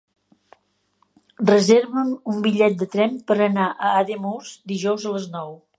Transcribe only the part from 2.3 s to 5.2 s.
un bitllet de tren per anar a Ademús dijous a